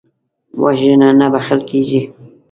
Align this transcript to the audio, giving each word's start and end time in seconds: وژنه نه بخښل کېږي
وژنه 0.61 1.09
نه 1.19 1.27
بخښل 1.33 1.61
کېږي 1.69 2.01